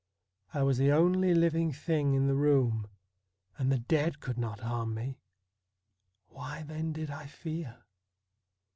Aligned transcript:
I 0.51 0.63
was 0.63 0.79
the 0.79 0.91
only 0.91 1.35
living 1.35 1.71
thing 1.71 2.15
in 2.15 2.25
the 2.25 2.33
room, 2.33 2.87
and 3.59 3.71
the 3.71 3.77
dead 3.77 4.19
could 4.19 4.39
not 4.39 4.61
harm 4.61 4.95
me. 4.95 5.19
Why 6.29 6.63
then 6.63 6.91
did 6.91 7.11
I 7.11 7.27
fear 7.27 7.83